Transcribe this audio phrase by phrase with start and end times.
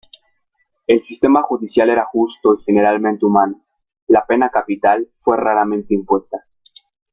[0.87, 3.61] El sistema judicial era justo y generalmente humano;
[4.07, 6.39] la pena capital fue raramente impuesta.